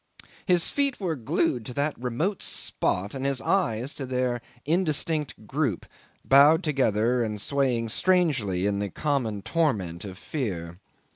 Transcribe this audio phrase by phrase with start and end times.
[0.47, 5.85] 'His feet were glued to that remote spot and his eyes to their indistinct group
[6.25, 10.79] bowed together and swaying strangely in the common torment of fear.